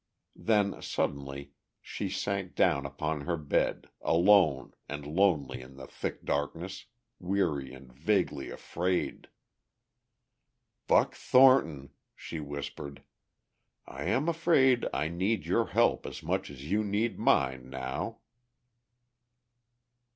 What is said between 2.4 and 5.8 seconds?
down upon her bed, alone and lonely in